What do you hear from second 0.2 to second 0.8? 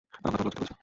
আমরা তোমাকে লজ্জিত করেছি।